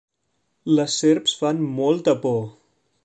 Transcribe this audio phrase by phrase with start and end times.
[0.79, 2.43] Les serps fan molta por!